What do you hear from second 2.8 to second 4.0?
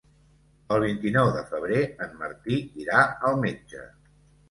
irà al metge.